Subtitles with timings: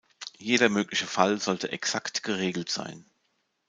[0.39, 3.05] Jeder mögliche Fall sollte exakt geregelt sein.